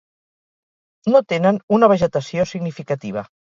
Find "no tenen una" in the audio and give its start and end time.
1.13-1.91